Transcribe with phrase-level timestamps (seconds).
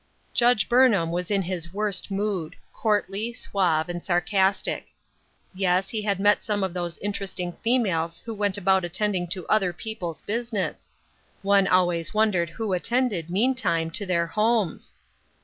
[0.33, 4.87] Judge Burnham was in his worst mood— courtly, suave and sarcastic.
[5.53, 9.71] Yes, he had met some of those interesting females who went about attending to other
[9.73, 10.89] people's business;
[11.43, 14.95] one always wondered who attended, meantime, to their homes.